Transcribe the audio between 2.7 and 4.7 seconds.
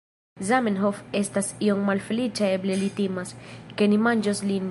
li timas, ke ni manĝos lin